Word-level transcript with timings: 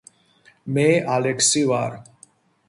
მე 0.77 0.85
ალექსი 1.17 1.63
ვარ 1.73 1.93